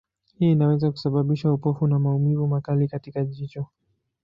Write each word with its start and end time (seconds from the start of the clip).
Hii 0.39 0.51
inaweza 0.51 0.91
kusababisha 0.91 1.51
upofu 1.51 1.87
na 1.87 1.99
maumivu 1.99 2.47
makali 2.47 2.87
katika 2.87 3.25
jicho. 3.25 3.65